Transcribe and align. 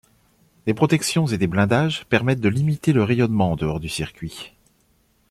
Des 0.65 0.73
protections 0.73 1.27
et 1.27 1.37
des 1.37 1.45
blindages 1.45 2.05
permettent 2.05 2.39
de 2.39 2.49
limiter 2.49 2.91
le 2.91 3.03
rayonnement 3.03 3.51
en 3.51 3.55
dehors 3.55 3.79
du 3.79 3.87
circuit. 3.87 4.53